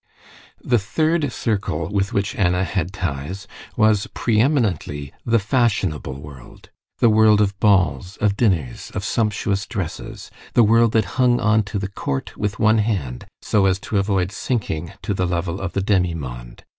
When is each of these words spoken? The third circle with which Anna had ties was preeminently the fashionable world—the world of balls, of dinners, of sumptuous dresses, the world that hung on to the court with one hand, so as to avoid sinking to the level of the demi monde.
The 0.63 0.79
third 0.79 1.31
circle 1.31 1.89
with 1.93 2.11
which 2.11 2.35
Anna 2.35 2.63
had 2.63 2.91
ties 2.91 3.45
was 3.77 4.07
preeminently 4.15 5.13
the 5.27 5.37
fashionable 5.37 6.19
world—the 6.19 7.09
world 7.11 7.39
of 7.39 7.53
balls, 7.59 8.17
of 8.17 8.35
dinners, 8.35 8.89
of 8.95 9.05
sumptuous 9.05 9.67
dresses, 9.67 10.31
the 10.55 10.63
world 10.63 10.93
that 10.93 11.05
hung 11.21 11.39
on 11.39 11.61
to 11.69 11.77
the 11.77 11.87
court 11.87 12.35
with 12.35 12.57
one 12.57 12.79
hand, 12.79 13.27
so 13.43 13.67
as 13.67 13.77
to 13.81 13.99
avoid 13.99 14.31
sinking 14.31 14.91
to 15.03 15.13
the 15.13 15.27
level 15.27 15.61
of 15.61 15.73
the 15.73 15.83
demi 15.83 16.15
monde. 16.15 16.63